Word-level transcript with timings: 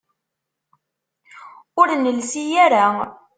Ur 1.79 1.87
nelsi 1.95 2.43
ara. 2.65 2.85